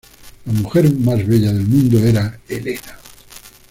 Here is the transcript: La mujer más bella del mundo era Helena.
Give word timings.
La 0.45 0.53
mujer 0.53 0.91
más 0.95 1.27
bella 1.27 1.53
del 1.53 1.67
mundo 1.67 1.99
era 1.99 2.39
Helena. 2.49 2.97